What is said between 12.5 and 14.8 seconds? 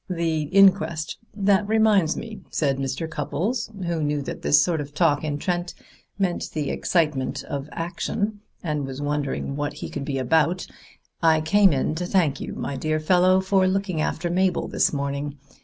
my dear fellow, for looking after Mabel